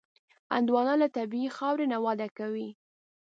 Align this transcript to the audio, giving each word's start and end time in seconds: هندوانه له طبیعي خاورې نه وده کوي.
هندوانه 0.53 0.93
له 1.01 1.07
طبیعي 1.17 1.49
خاورې 1.57 1.85
نه 1.93 1.97
وده 2.05 2.27
کوي. 2.37 2.69